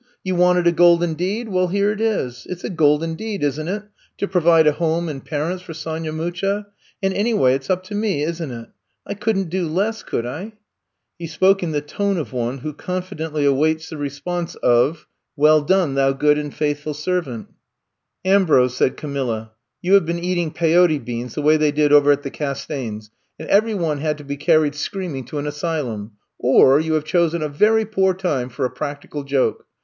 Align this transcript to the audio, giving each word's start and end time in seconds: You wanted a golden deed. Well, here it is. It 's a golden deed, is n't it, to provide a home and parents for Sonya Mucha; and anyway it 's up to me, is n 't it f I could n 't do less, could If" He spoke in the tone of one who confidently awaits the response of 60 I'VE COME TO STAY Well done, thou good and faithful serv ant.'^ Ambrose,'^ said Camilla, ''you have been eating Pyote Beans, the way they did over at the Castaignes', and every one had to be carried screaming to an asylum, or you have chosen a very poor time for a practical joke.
You 0.23 0.33
wanted 0.33 0.65
a 0.65 0.71
golden 0.71 1.13
deed. 1.13 1.47
Well, 1.49 1.67
here 1.67 1.91
it 1.91 2.01
is. 2.01 2.47
It 2.49 2.57
's 2.59 2.63
a 2.63 2.71
golden 2.71 3.13
deed, 3.13 3.43
is 3.43 3.59
n't 3.59 3.69
it, 3.69 3.83
to 4.17 4.27
provide 4.27 4.65
a 4.65 4.71
home 4.71 5.07
and 5.07 5.23
parents 5.23 5.61
for 5.61 5.75
Sonya 5.75 6.11
Mucha; 6.11 6.65
and 7.03 7.13
anyway 7.13 7.53
it 7.53 7.65
's 7.65 7.69
up 7.69 7.83
to 7.83 7.93
me, 7.93 8.23
is 8.23 8.41
n 8.41 8.49
't 8.49 8.51
it 8.51 8.57
f 8.61 8.67
I 9.05 9.13
could 9.13 9.35
n 9.37 9.43
't 9.43 9.49
do 9.51 9.67
less, 9.67 10.01
could 10.01 10.25
If" 10.25 10.53
He 11.19 11.27
spoke 11.27 11.61
in 11.61 11.69
the 11.71 11.81
tone 11.81 12.17
of 12.17 12.33
one 12.33 12.57
who 12.65 12.73
confidently 12.73 13.45
awaits 13.45 13.89
the 13.91 13.97
response 13.97 14.55
of 14.55 14.61
60 14.61 14.61
I'VE 14.63 14.91
COME 14.91 14.95
TO 14.95 14.99
STAY 14.99 15.09
Well 15.35 15.61
done, 15.85 15.93
thou 15.93 16.11
good 16.13 16.37
and 16.39 16.51
faithful 16.51 16.95
serv 16.95 17.27
ant.'^ 17.27 17.49
Ambrose,'^ 18.25 18.73
said 18.73 18.97
Camilla, 18.97 19.51
''you 19.83 19.93
have 19.93 20.07
been 20.07 20.17
eating 20.17 20.49
Pyote 20.49 21.05
Beans, 21.05 21.35
the 21.35 21.43
way 21.43 21.57
they 21.57 21.71
did 21.71 21.93
over 21.93 22.11
at 22.11 22.23
the 22.23 22.31
Castaignes', 22.31 23.11
and 23.39 23.47
every 23.49 23.75
one 23.75 23.99
had 23.99 24.17
to 24.17 24.23
be 24.23 24.35
carried 24.35 24.73
screaming 24.73 25.25
to 25.25 25.37
an 25.37 25.45
asylum, 25.45 26.13
or 26.39 26.79
you 26.79 26.93
have 26.93 27.03
chosen 27.03 27.43
a 27.43 27.47
very 27.49 27.85
poor 27.85 28.15
time 28.15 28.49
for 28.49 28.65
a 28.65 28.71
practical 28.71 29.23
joke. 29.23 29.67